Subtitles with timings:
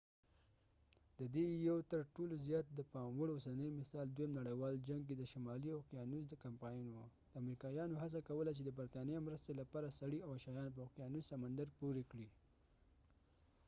[1.19, 5.15] د دې یو تر ټولو زیات د پام وړ اوسنی مثال دویم نړیوال جنګ کې
[5.17, 6.95] د شمالي اوقیانوس کمپاین و
[7.39, 12.03] امریکایانو هڅه کوله چې د برطانیه مرستې لپاره سړي او شیان په اوقیانوس سمندر پورې
[12.11, 12.29] کړي